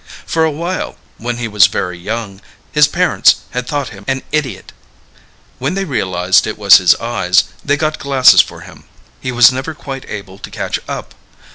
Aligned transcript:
For 0.25 0.43
a 0.45 0.49
while, 0.49 0.97
when 1.19 1.37
he 1.37 1.47
was 1.47 1.67
very 1.67 1.95
young, 1.99 2.41
his 2.71 2.87
parents 2.87 3.35
had 3.51 3.67
thought 3.67 3.89
him 3.89 4.03
an 4.07 4.23
idiot. 4.31 4.73
When 5.59 5.75
they 5.75 5.85
realized 5.85 6.47
it 6.47 6.57
was 6.57 6.77
his 6.77 6.95
eyes, 6.95 7.43
they 7.63 7.77
got 7.77 7.99
glasses 7.99 8.41
for 8.41 8.61
him. 8.61 8.85
He 9.19 9.31
was 9.31 9.51
never 9.51 9.75
quite 9.75 10.09
able 10.09 10.39
to 10.39 10.49
catch 10.49 10.79
up. 10.87 11.13